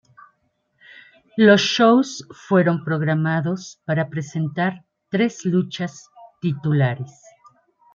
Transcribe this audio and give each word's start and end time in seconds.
Los 1.37 1.61
shows 1.61 2.27
fueron 2.31 2.83
programados 2.83 3.79
para 3.85 4.09
presentar 4.09 4.83
tres 5.09 5.45
luchas 5.45 6.09
titulares. 6.39 7.11